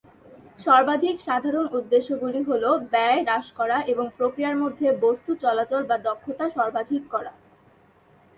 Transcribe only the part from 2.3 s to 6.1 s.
হল ব্যয় হ্রাস করা এবং প্রক্রিয়ার মধ্যে বস্তু চলাচল বা